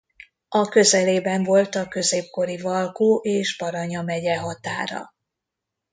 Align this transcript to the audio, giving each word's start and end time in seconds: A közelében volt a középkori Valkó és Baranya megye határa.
A 0.47 0.67
közelében 0.69 1.43
volt 1.43 1.75
a 1.75 1.87
középkori 1.87 2.57
Valkó 2.61 3.19
és 3.23 3.57
Baranya 3.57 4.01
megye 4.01 4.37
határa. 4.39 5.13